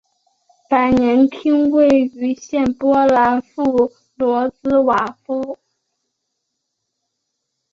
[0.67, 5.59] 百年厅位于现波兰弗罗茨瓦夫。